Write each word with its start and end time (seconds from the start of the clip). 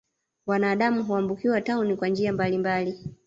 Wanadamu 0.45 1.03
huambukiwa 1.03 1.61
tauni 1.61 1.95
kwa 1.95 2.07
njia 2.07 2.33
mbalimbali 2.33 2.99